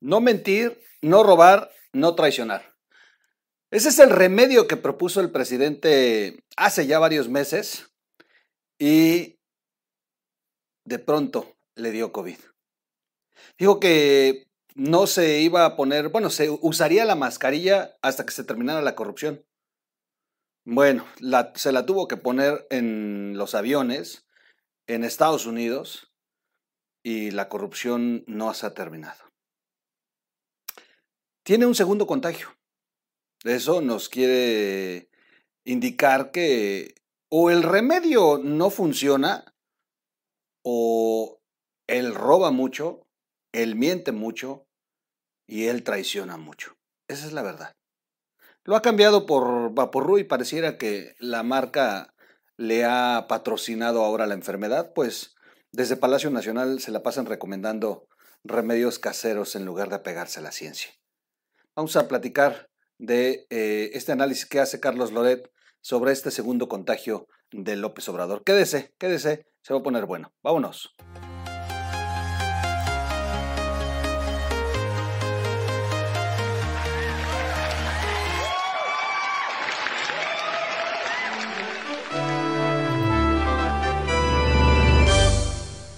[0.00, 2.74] No mentir, no robar, no traicionar.
[3.70, 7.92] Ese es el remedio que propuso el presidente hace ya varios meses
[8.78, 9.38] y
[10.84, 12.38] de pronto le dio COVID.
[13.58, 18.44] Dijo que no se iba a poner, bueno, se usaría la mascarilla hasta que se
[18.44, 19.44] terminara la corrupción.
[20.64, 21.06] Bueno,
[21.54, 24.26] se la tuvo que poner en los aviones
[24.86, 26.12] en Estados Unidos
[27.02, 29.29] y la corrupción no se ha terminado.
[31.42, 32.48] Tiene un segundo contagio.
[33.44, 35.10] Eso nos quiere
[35.64, 36.94] indicar que
[37.30, 39.54] o el remedio no funciona
[40.62, 41.40] o
[41.86, 43.06] él roba mucho,
[43.52, 44.66] él miente mucho
[45.46, 46.76] y él traiciona mucho.
[47.08, 47.74] Esa es la verdad.
[48.64, 52.14] Lo ha cambiado por Vaporru y pareciera que la marca
[52.56, 55.34] le ha patrocinado ahora la enfermedad, pues
[55.72, 58.06] desde Palacio Nacional se la pasan recomendando
[58.44, 60.99] remedios caseros en lugar de apegarse a la ciencia.
[61.80, 65.50] Vamos a platicar de eh, este análisis que hace Carlos Loret
[65.80, 68.44] sobre este segundo contagio de López Obrador.
[68.44, 70.30] Quédese, quédese, se va a poner bueno.
[70.42, 70.94] Vámonos.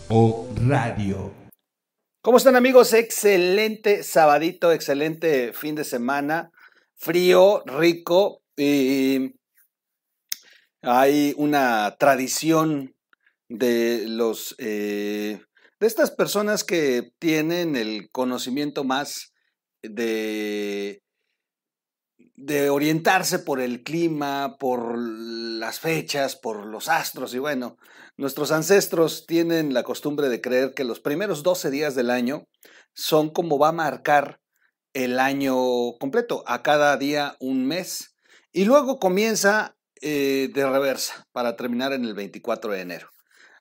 [0.09, 1.42] O Radio.
[2.25, 2.93] ¿Cómo están amigos?
[2.93, 6.53] Excelente sabadito, excelente fin de semana,
[6.95, 9.35] frío, rico y
[10.83, 12.95] hay una tradición
[13.49, 15.41] de los eh,
[15.81, 19.33] de estas personas que tienen el conocimiento más
[19.83, 21.03] de
[22.35, 27.77] de orientarse por el clima, por las fechas, por los astros y bueno,
[28.17, 32.49] nuestros ancestros tienen la costumbre de creer que los primeros 12 días del año
[32.95, 34.41] son como va a marcar
[34.95, 35.55] el año
[35.99, 38.17] completo, a cada día un mes
[38.53, 43.09] y luego comienza eh, de reversa para terminar en el 24 de enero.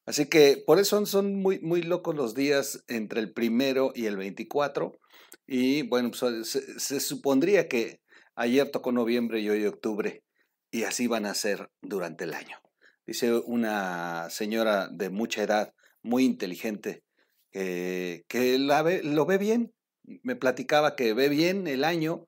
[0.06, 4.18] Así que por eso son muy, muy locos los días entre el primero y el
[4.18, 4.98] 24
[5.46, 8.01] y bueno, pues, se supondría que
[8.36, 10.24] Ayer tocó noviembre y hoy octubre,
[10.72, 12.58] y así van a ser durante el año.
[13.06, 17.03] Dice una señora de mucha edad, muy inteligente,
[17.52, 18.24] que
[19.03, 19.74] lo ve bien.
[20.24, 22.28] Me platicaba que ve bien el año,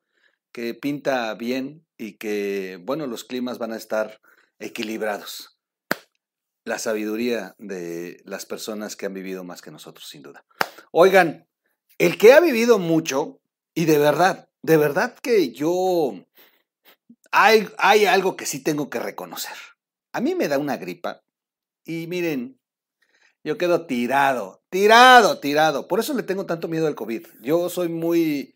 [0.52, 4.20] que pinta bien y que, bueno, los climas van a estar
[4.60, 5.58] equilibrados.
[6.66, 10.46] La sabiduría de las personas que han vivido más que nosotros, sin duda.
[10.92, 11.48] Oigan,
[11.98, 13.42] el que ha vivido mucho,
[13.74, 16.16] y de verdad, de verdad que yo...
[17.32, 19.58] Hay, hay algo que sí tengo que reconocer.
[20.14, 21.24] A mí me da una gripa
[21.84, 22.60] y miren,
[23.44, 25.88] yo quedo tirado, tirado, tirado.
[25.88, 27.26] Por eso le tengo tanto miedo al COVID.
[27.42, 28.56] Yo soy muy,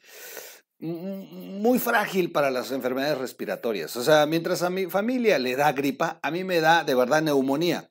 [0.79, 3.95] muy frágil para las enfermedades respiratorias.
[3.97, 7.23] O sea, mientras a mi familia le da gripa, a mí me da de verdad
[7.23, 7.89] neumonía.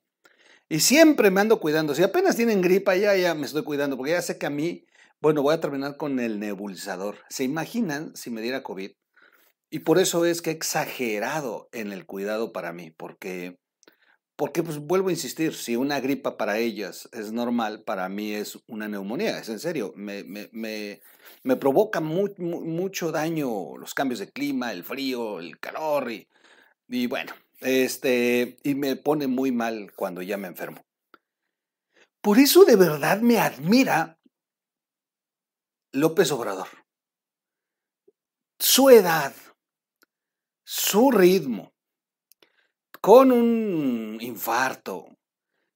[0.68, 1.94] Y siempre me ando cuidando.
[1.94, 4.86] Si apenas tienen gripa, ya, ya me estoy cuidando, porque ya sé que a mí
[5.26, 7.16] bueno, voy a terminar con el nebulizador.
[7.28, 8.92] ¿Se imaginan si me diera COVID?
[9.70, 13.58] Y por eso es que he exagerado en el cuidado para mí, porque,
[14.36, 18.60] porque pues vuelvo a insistir, si una gripa para ellas es normal, para mí es
[18.68, 24.70] una neumonía, es en serio, me, me, me, provoca mucho daño los cambios de clima,
[24.70, 26.28] el frío, el calor y,
[26.86, 27.32] y bueno,
[27.62, 30.86] este, y me pone muy mal cuando ya me enfermo.
[32.20, 34.15] Por eso de verdad me admira
[35.92, 36.68] López Obrador.
[38.58, 39.34] Su edad,
[40.64, 41.74] su ritmo,
[43.00, 45.06] con un infarto.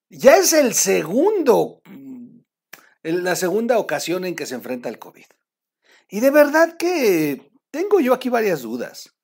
[0.08, 1.80] Ya es el segundo,
[3.02, 5.26] la segunda ocasión en que se enfrenta al COVID.
[6.08, 9.16] Y de verdad que tengo yo aquí varias dudas.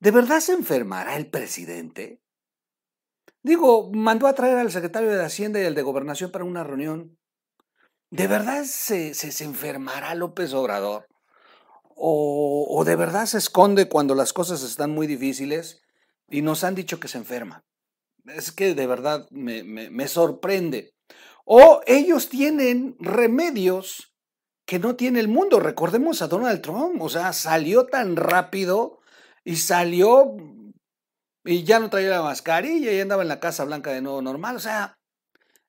[0.00, 2.20] ¿De verdad se enfermará el presidente?
[3.44, 7.18] Digo, mandó a traer al secretario de Hacienda y al de Gobernación para una reunión.
[8.12, 11.08] ¿De verdad se, enfermará López Obrador?
[11.96, 15.80] O, de verdad se esconde cuando las cosas están muy difíciles
[16.28, 17.64] y nos han dicho que se enferma?
[18.26, 20.92] Es que de verdad me, me sorprende.
[21.46, 24.14] O ellos tienen remedios
[24.66, 25.58] que no tiene el mundo.
[25.58, 29.00] Recordemos a Donald Trump, o sea, salió tan rápido
[29.42, 30.36] y salió
[31.46, 34.56] y ya no traía la mascarilla y andaba en la Casa Blanca de nuevo normal.
[34.56, 34.98] O sea,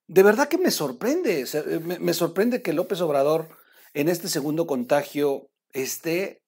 [0.06, 3.48] de verdad que me sorprende, eh, me, sorprende que López Obrador
[3.94, 6.42] en este segundo contagio esté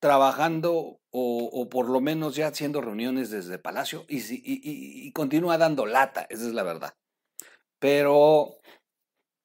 [0.00, 6.26] trabajando o, por lo menos ya haciendo reuniones desde Palacio y, y, continúa dando lata,
[6.28, 6.94] esa es la verdad.
[7.78, 8.58] Pero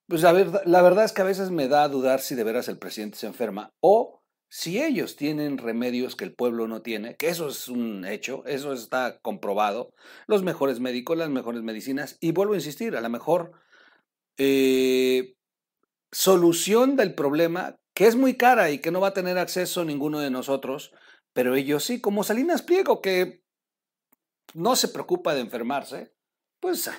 [0.07, 2.43] pues la verdad, la verdad es que a veces me da a dudar si de
[2.43, 4.18] veras el presidente se enferma o
[4.49, 8.73] si ellos tienen remedios que el pueblo no tiene, que eso es un hecho, eso
[8.73, 9.93] está comprobado,
[10.25, 13.51] los mejores médicos, las mejores medicinas, y vuelvo a insistir, a lo mejor
[14.37, 15.35] eh,
[16.11, 20.19] solución del problema, que es muy cara y que no va a tener acceso ninguno
[20.19, 20.93] de nosotros,
[21.33, 23.43] pero ellos sí, como Salinas Pliego, que
[24.55, 26.11] no se preocupa de enfermarse,
[26.59, 26.89] pues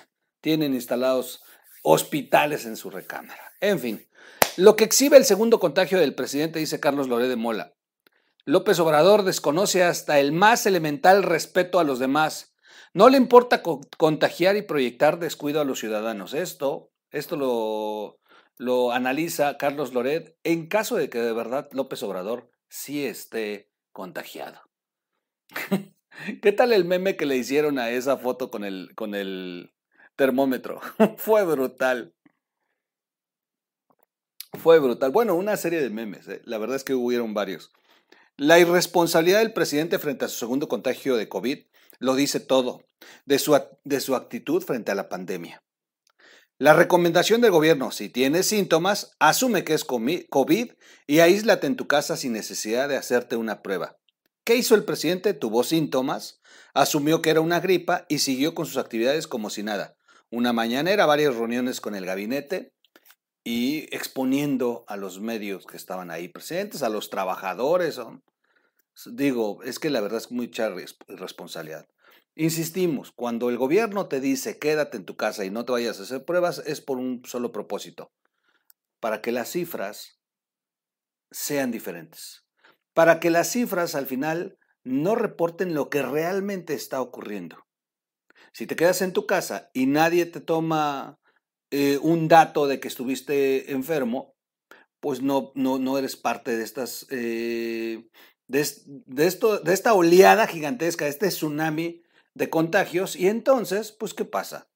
[0.41, 1.43] tienen instalados
[1.83, 3.53] hospitales en su recámara.
[3.61, 4.07] En fin,
[4.57, 7.75] lo que exhibe el segundo contagio del presidente, dice Carlos Loré de Mola.
[8.45, 12.55] López Obrador desconoce hasta el más elemental respeto a los demás.
[12.93, 16.35] No le importa contagiar y proyectar descuido a los ciudadanos.
[16.35, 18.19] Esto, esto
[18.59, 24.61] lo, analiza Carlos Loret en caso de que de verdad López Obrador sí esté contagiado.
[26.43, 29.73] ¿Qué tal el meme que le hicieron a esa foto con el, con el
[30.17, 30.81] termómetro?
[31.17, 32.15] Fue brutal.
[34.53, 35.11] Fue brutal.
[35.11, 36.29] Bueno, una serie de memes.
[36.29, 36.43] ¿eh?
[36.45, 37.73] La verdad es que hubieron varios.
[38.37, 41.59] La irresponsabilidad del presidente frente a su segundo contagio de COVID
[41.99, 42.83] lo dice todo
[43.27, 45.63] de su, de su actitud frente a la pandemia.
[46.59, 50.73] La recomendación del gobierno, si tienes síntomas, asume que es COVID
[51.07, 53.97] y aíslate en tu casa sin necesidad de hacerte una prueba.
[54.45, 55.33] ¿Qué hizo el presidente?
[55.33, 56.41] Tuvo síntomas,
[56.75, 59.97] asumió que era una gripa y siguió con sus actividades como si nada.
[60.31, 62.75] Una mañanera, varias reuniones con el gabinete
[63.45, 68.01] y exponiendo a los medios que estaban ahí presentes, a los trabajadores.
[69.07, 70.73] Digo, es que la verdad es mucha
[71.09, 71.87] responsabilidad.
[72.35, 76.03] Insistimos, cuando el gobierno te dice quédate en tu casa y no te vayas a
[76.03, 78.13] hacer pruebas, es por un solo propósito,
[79.01, 80.21] para que las cifras
[81.31, 82.45] sean diferentes
[82.95, 87.67] para que las cifras al final no reporten lo que realmente está ocurriendo.
[88.53, 91.20] Si te quedas en tu casa y nadie te toma
[91.71, 94.35] eh, un dato de que estuviste enfermo,
[95.01, 98.09] pues no, no, no eres parte de estas eh,
[98.51, 102.03] de, esto, de esta oleada gigantesca, de este tsunami
[102.35, 104.69] de contagios, y entonces, pues, ¿qué pasa?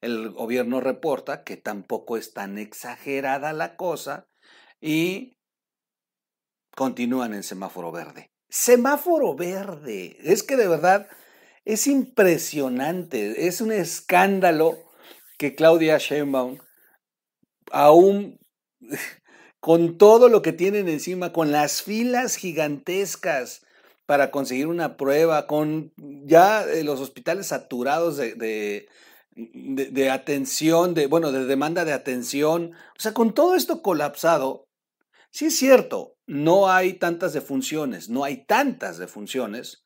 [0.00, 4.26] El gobierno reporta que tampoco es tan exagerada la cosa
[4.80, 5.36] y
[6.74, 8.30] continúan en semáforo verde.
[8.48, 10.16] Semáforo verde.
[10.22, 11.08] Es que de verdad
[11.66, 14.89] es impresionante, es un escándalo
[15.40, 16.58] que Claudia Sheinbaum,
[17.72, 18.38] aún
[19.60, 23.64] con todo lo que tienen encima, con las filas gigantescas
[24.04, 28.86] para conseguir una prueba, con ya eh, los hospitales saturados de,
[29.34, 34.66] de, atención, de, bueno, de demanda de atención, o sea, con todo esto colapsado,
[35.32, 39.84] Sí es cierto, no hay tantas defunciones, no hay tantas defunciones,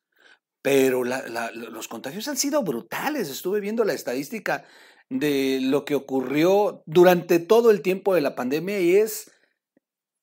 [0.62, 3.28] pero los contagios han sido brutales.
[3.28, 4.64] Estuve viendo la estadística
[5.10, 9.30] de lo que ocurrió durante todo el tiempo de la pandemia y es,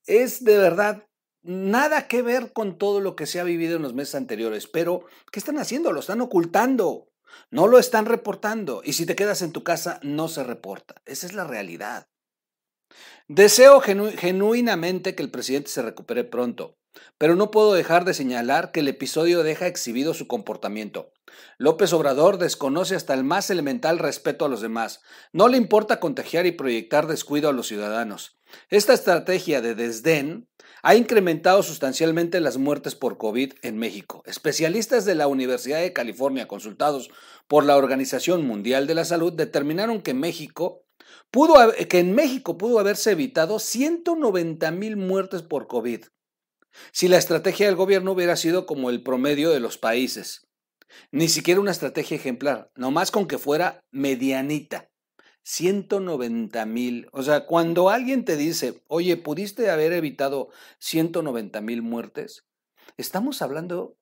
[0.05, 1.07] es de verdad
[1.43, 4.67] nada que ver con todo lo que se ha vivido en los meses anteriores.
[4.67, 5.91] Pero, ¿qué están haciendo?
[5.91, 7.09] Lo están ocultando.
[7.49, 8.81] No lo están reportando.
[8.83, 11.01] Y si te quedas en tu casa, no se reporta.
[11.05, 12.07] Esa es la realidad.
[13.27, 16.77] Deseo genuinamente que el presidente se recupere pronto,
[17.17, 21.11] pero no puedo dejar de señalar que el episodio deja exhibido su comportamiento.
[21.57, 25.01] López Obrador desconoce hasta el más elemental respeto a los demás.
[25.31, 28.39] No le importa contagiar y proyectar descuido a los ciudadanos.
[28.69, 30.47] Esta estrategia de desdén
[30.83, 34.23] ha incrementado sustancialmente las muertes por COVID en México.
[34.25, 37.11] Especialistas de la Universidad de California, consultados
[37.47, 40.83] por la Organización Mundial de la Salud, determinaron que México
[41.29, 41.55] pudo,
[41.87, 46.05] que en México pudo haberse evitado 190 mil muertes por COVID
[46.91, 50.47] si la estrategia del gobierno hubiera sido como el promedio de los países.
[51.11, 54.89] Ni siquiera una estrategia ejemplar, nomás con que fuera medianita.
[55.43, 57.07] 190 mil.
[57.13, 60.49] O sea, cuando alguien te dice, oye, pudiste haber evitado
[60.79, 62.45] 190 mil muertes,
[62.97, 63.97] estamos hablando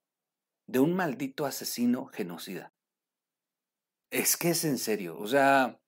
[0.67, 2.73] de un maldito asesino genocida.
[4.11, 5.17] Es que es en serio.
[5.17, 5.79] O sea,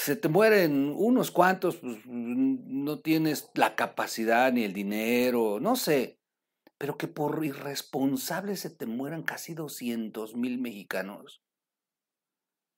[0.00, 6.18] se te mueren unos cuantos, pues no tienes la capacidad ni el dinero, no sé,
[6.78, 11.42] pero que por irresponsable se te mueran casi 200 mil mexicanos.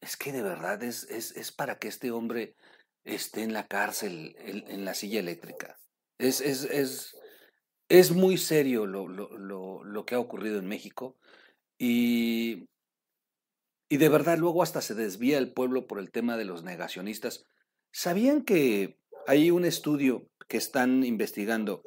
[0.00, 2.56] Es que de verdad es, es, para que este hombre
[3.04, 5.78] esté en la cárcel, en, la silla eléctrica.
[6.18, 7.16] Es, es,
[7.88, 11.16] es muy serio lo, lo, lo que ha ocurrido en México
[11.78, 12.68] y
[13.92, 17.44] y de verdad luego hasta se desvía el pueblo por el tema de los negacionistas.
[17.90, 21.82] ¿Sabían que hay un estudio que están investigando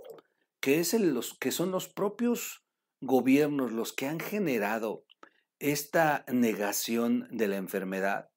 [0.60, 2.64] que, es los, que son los propios
[3.02, 5.04] gobiernos los que han generado
[5.58, 8.30] esta negación de la enfermedad?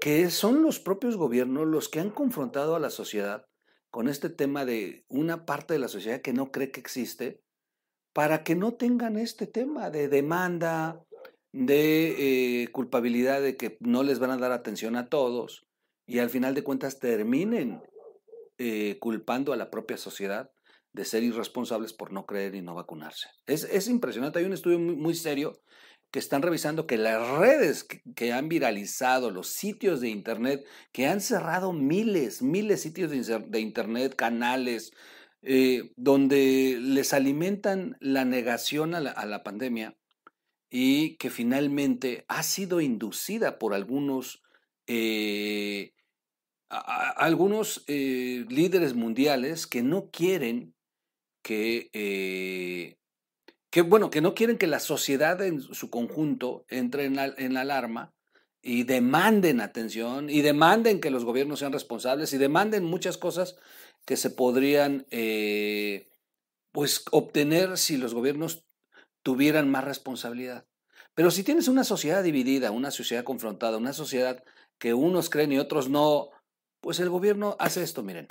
[0.00, 3.44] que son los propios gobiernos los que han confrontado a la sociedad
[3.90, 7.42] con este tema de una parte de la sociedad que no cree que existe,
[8.12, 11.04] para que no tengan este tema de demanda,
[11.52, 15.66] de eh, culpabilidad de que no les van a dar atención a todos
[16.06, 17.82] y al final de cuentas terminen
[18.58, 20.50] eh, culpando a la propia sociedad
[20.92, 23.28] de ser irresponsables por no creer y no vacunarse.
[23.46, 25.60] Es, impresionante, hay un estudio muy, serio
[26.10, 31.20] que están revisando que las redes que, han viralizado, los sitios de Internet, que han
[31.20, 34.92] cerrado miles, miles de sitios de, Internet, canales,
[35.42, 39.96] eh, donde les alimentan la negación a la pandemia,
[40.70, 44.42] y que finalmente ha sido inducida por algunos,
[44.86, 45.92] eh,
[46.68, 50.74] algunos eh, líderes mundiales que no quieren
[51.42, 52.98] que, eh,
[53.70, 58.14] que, bueno, que no quieren que la sociedad en su conjunto entre en, en alarma
[58.62, 63.56] y demanden atención y demanden que los gobiernos sean responsables y demanden muchas cosas
[64.04, 65.06] que se podrían
[66.72, 68.69] pues obtener si los gobiernos
[69.22, 70.66] tuvieran más responsabilidad.
[71.14, 74.42] Pero si tienes una sociedad dividida, una sociedad confrontada, una sociedad
[74.78, 76.30] que unos creen y otros no,
[76.80, 78.26] pues el gobierno hace esto, miren,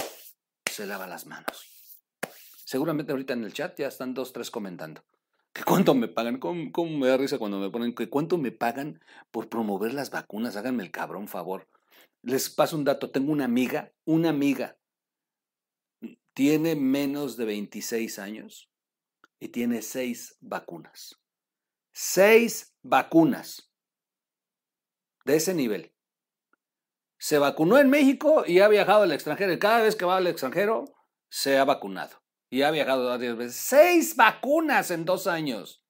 [0.70, 1.66] se lava las manos.
[2.66, 5.04] Seguramente ahorita en el chat ya están dos, tres comentando.
[5.54, 6.40] ¿Que cuánto me pagan?
[6.40, 10.56] ¿Cómo, me da risa cuando me ponen que cuánto me pagan por promover las vacunas?
[10.56, 11.68] Háganme el cabrón favor.
[12.22, 13.10] Les paso un dato.
[13.10, 14.78] Tengo una amiga, una amiga,
[16.34, 18.70] tiene menos de 26 años
[19.40, 21.16] y tiene seis vacunas.
[21.94, 23.72] Seis vacunas
[25.26, 25.94] de ese nivel.
[27.20, 29.52] Se vacunó en México y ha viajado al extranjero.
[29.52, 30.86] Y cada vez que va al extranjero,
[31.30, 32.22] se ha vacunado.
[32.50, 33.56] Y ha viajado varias veces.
[33.56, 35.86] Seis vacunas en dos años.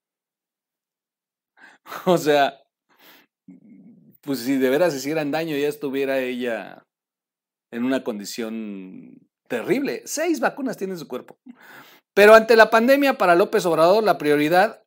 [2.06, 2.62] O sea,
[4.22, 6.86] pues si de veras hicieran daño, ya estuviera ella
[7.72, 10.04] en una condición terrible.
[10.06, 11.40] Seis vacunas tiene en su cuerpo.
[12.20, 14.84] Pero ante la pandemia, para López Obrador, la prioridad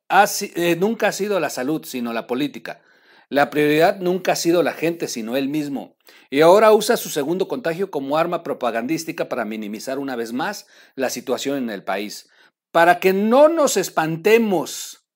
[0.53, 2.83] eh, nunca ha sido la salud, sino la política.
[3.27, 5.97] La prioridad nunca ha sido la gente, sino él mismo.
[6.29, 11.09] Y ahora usa su segundo contagio como arma propagandística para minimizar una vez más la
[11.09, 12.29] situación en el país.
[12.71, 15.07] Para que no nos espantemos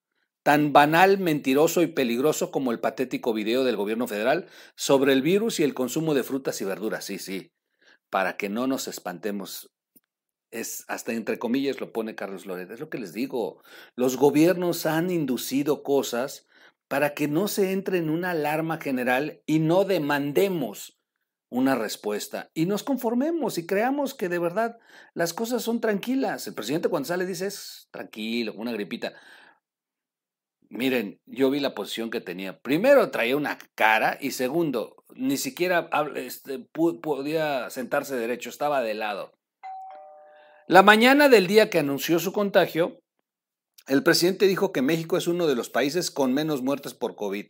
[0.42, 5.60] tan banal, mentiroso y peligroso como el patético video del gobierno federal sobre el virus
[5.60, 7.04] y el consumo de frutas y verduras.
[7.04, 7.52] Sí, sí,
[8.10, 9.70] para que no nos espantemos
[10.50, 12.70] es hasta entre comillas lo pone Carlos Loret.
[12.70, 13.62] Es lo que les digo.
[13.94, 16.46] Los gobiernos han inducido cosas
[16.88, 20.98] para que no se entre en una alarma general y no demandemos
[21.50, 24.78] una respuesta y nos conformemos y creamos que de verdad
[25.14, 26.46] las cosas son tranquilas.
[26.46, 29.14] El presidente cuando sale dice es tranquilo, una gripita.
[30.70, 32.60] Miren, yo vi la posición que tenía.
[32.60, 39.37] Primero traía una cara y segundo, ni siquiera este, podía sentarse derecho, estaba de lado.
[40.68, 43.00] La mañana del día que anunció su contagio,
[43.86, 47.46] el presidente dijo que México es uno de los países con menos muertes por COVID.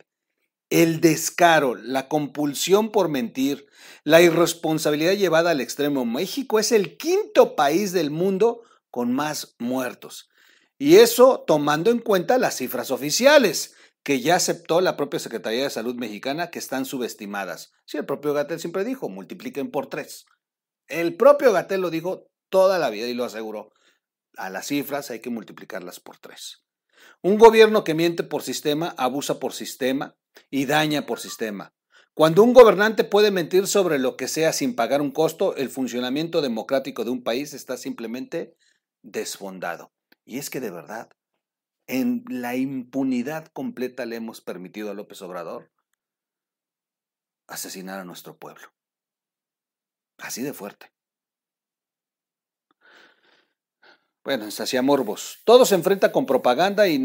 [0.69, 3.65] El descaro, la compulsión por mentir,
[4.05, 6.05] la irresponsabilidad llevada al extremo.
[6.05, 10.29] México es el quinto país del mundo con más muertos.
[10.77, 15.69] Y eso tomando en cuenta las cifras oficiales, que ya aceptó la propia Secretaría de
[15.69, 17.73] Salud mexicana, que están subestimadas.
[17.83, 20.25] Sí, el propio Gatel siempre dijo, multipliquen por tres.
[20.87, 23.73] El propio Gatel lo dijo toda la vida y lo aseguró.
[24.37, 26.63] A las cifras hay que multiplicarlas por tres.
[27.21, 30.15] Un gobierno que miente por sistema, abusa por sistema
[30.49, 31.73] y daña por sistema.
[32.13, 36.41] Cuando un gobernante puede mentir sobre lo que sea sin pagar un costo, el funcionamiento
[36.41, 38.55] democrático de un país está simplemente
[39.01, 39.93] desfondado.
[40.25, 41.09] Y es que de verdad,
[41.87, 45.71] en la impunidad completa le hemos permitido a López Obrador
[47.47, 48.67] asesinar a nuestro pueblo.
[50.17, 50.91] Así de fuerte.
[54.23, 55.39] Bueno, se hacía morbos.
[55.45, 56.99] Todo se enfrenta con propaganda y,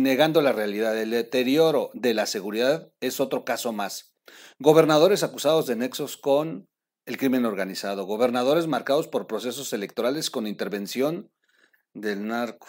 [0.00, 0.98] negando la realidad.
[0.98, 4.14] El deterioro de la seguridad es otro caso más.
[4.58, 6.68] Gobernadores acusados de nexos con
[7.06, 8.04] el crimen organizado.
[8.04, 11.32] Gobernadores marcados por procesos electorales con intervención
[11.94, 12.66] del narco.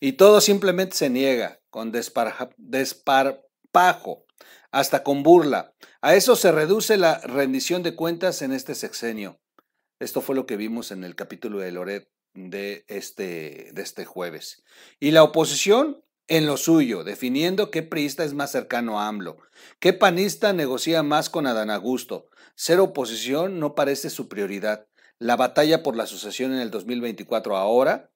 [0.00, 3.44] Y todo simplemente se niega, con desparpajo,
[4.70, 5.74] hasta con burla.
[6.00, 9.38] A eso se reduce la rendición de cuentas en este sexenio.
[9.98, 14.62] Esto fue lo que vimos en el capítulo de Loret de este, de este jueves.
[14.98, 19.38] Y la oposición en lo suyo, definiendo qué priista es más cercano a AMLO,
[19.80, 22.28] qué panista negocia más con Adán Augusto.
[22.54, 24.86] Ser oposición no parece su prioridad.
[25.18, 28.10] La batalla por la asociación en el 2024 ahora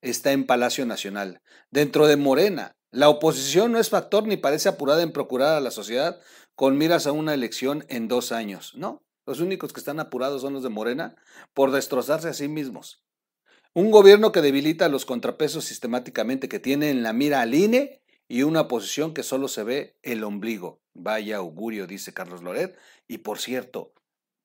[0.00, 1.40] está en Palacio Nacional.
[1.70, 5.70] Dentro de Morena, la oposición no es factor ni parece apurada en procurar a la
[5.70, 6.20] sociedad
[6.54, 8.72] con miras a una elección en dos años.
[8.74, 11.14] No, los únicos que están apurados son los de Morena
[11.54, 13.04] por destrozarse a sí mismos.
[13.74, 18.42] Un gobierno que debilita los contrapesos sistemáticamente, que tiene en la mira al INE y
[18.42, 20.80] una posición que solo se ve el ombligo.
[20.94, 22.76] Vaya augurio, dice Carlos Loret.
[23.06, 23.92] Y por cierto,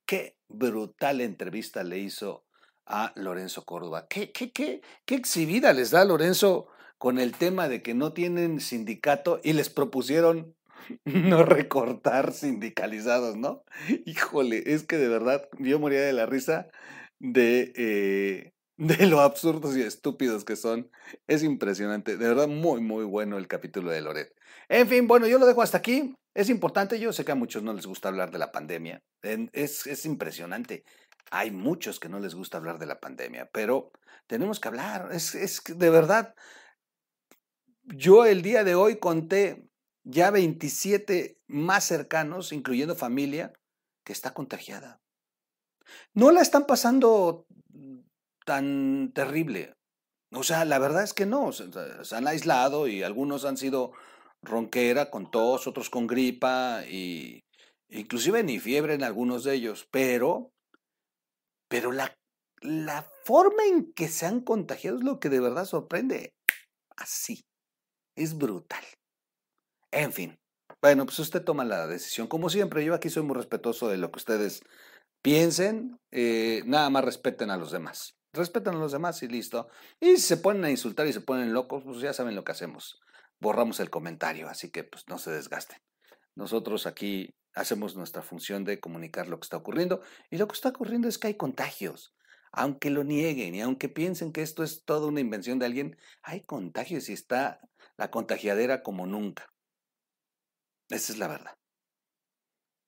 [0.05, 2.45] qué brutal entrevista le hizo
[2.85, 4.07] a Lorenzo Córdoba.
[4.07, 8.59] ¿Qué, qué, qué, qué exhibida les da Lorenzo con el tema de que no tienen
[8.59, 10.55] sindicato y les propusieron
[11.05, 13.63] no recortar sindicalizados, ¿no?
[14.05, 16.67] Híjole, es que de verdad yo moría de la risa
[17.19, 20.89] de, eh, de lo absurdos y estúpidos que son.
[21.27, 24.33] Es impresionante, de verdad muy, muy bueno el capítulo de Loret.
[24.69, 26.15] En fin, bueno, yo lo dejo hasta aquí.
[26.33, 29.03] Es importante, yo sé que a muchos no les gusta hablar de la pandemia.
[29.21, 30.83] Es, es impresionante.
[31.29, 33.91] Hay muchos que no les gusta hablar de la pandemia, pero
[34.27, 35.09] tenemos que hablar.
[35.11, 36.33] Es, es de verdad.
[37.83, 39.67] Yo el día de hoy conté
[40.03, 43.53] ya 27 más cercanos, incluyendo familia,
[44.03, 45.01] que está contagiada.
[46.13, 47.45] No la están pasando
[48.45, 49.73] tan terrible.
[50.31, 51.65] O sea, la verdad es que no, se,
[52.11, 53.93] han aislado y algunos han sido
[54.41, 57.43] ronquera con tos, otros con gripa y
[57.89, 60.51] inclusive ni fiebre en algunos de ellos, pero
[61.69, 62.15] pero la
[62.63, 66.33] la forma en que se han contagiado es lo que de verdad sorprende.
[66.95, 67.41] Así.
[68.15, 68.83] Es brutal.
[69.91, 70.37] En fin.
[70.81, 72.27] Bueno, pues usted toma la decisión.
[72.27, 74.61] Como siempre, yo aquí soy muy respetuoso de lo que ustedes
[75.21, 75.97] piensen.
[76.11, 78.15] Eh, nada más respeten a los demás.
[78.33, 79.69] Respeten a los demás y listo.
[79.99, 82.51] Y si se ponen a insultar y se ponen locos, pues ya saben lo que
[82.51, 82.99] hacemos.
[83.39, 85.77] Borramos el comentario, así que pues no se desgasten.
[86.35, 90.01] Nosotros aquí hacemos nuestra función de comunicar lo que está ocurriendo.
[90.31, 92.15] Y lo que está ocurriendo es que hay contagios.
[92.51, 96.41] Aunque lo nieguen y aunque piensen que esto es toda una invención de alguien, hay
[96.41, 97.59] contagios y está
[97.97, 99.51] la contagiadera como nunca.
[100.89, 101.55] Esa es la verdad.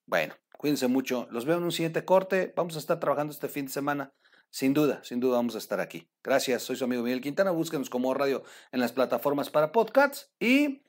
[0.08, 1.28] Bueno, cuídense mucho.
[1.32, 2.54] Los veo en un siguiente corte.
[2.56, 4.14] Vamos a estar trabajando este fin de semana.
[4.56, 6.08] Sin duda, sin duda vamos a estar aquí.
[6.24, 7.52] Gracias, soy su amigo Miguel Quintana.
[7.52, 8.42] Búsquenos como radio
[8.72, 10.82] en las plataformas para podcasts y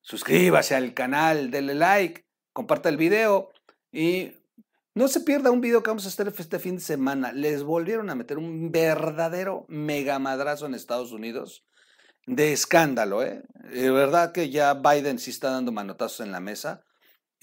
[0.00, 3.52] suscríbase al canal, denle like, comparta el video
[3.92, 4.32] y
[4.96, 7.30] no se pierda un video que vamos a hacer este fin de semana.
[7.30, 11.64] Les volvieron a meter un verdadero mega madrazo en Estados Unidos
[12.26, 13.44] de escándalo, ¿eh?
[13.70, 16.84] De verdad que ya Biden sí está dando manotazos en la mesa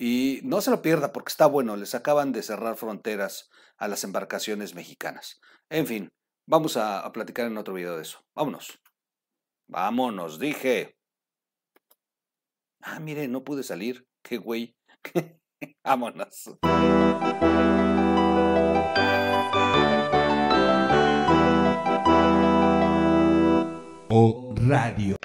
[0.05, 4.03] y no se lo pierda porque está bueno, les acaban de cerrar fronteras a las
[4.03, 5.39] embarcaciones mexicanas.
[5.69, 6.11] En fin,
[6.45, 8.19] vamos a, platicar en otro video de eso.
[8.35, 8.81] Vámonos.
[9.65, 10.97] Vámonos, dije.
[12.81, 14.05] Ah, mire, no pude salir.
[14.21, 14.75] Qué güey.
[15.85, 16.49] Vámonos.
[24.09, 25.22] O Radio.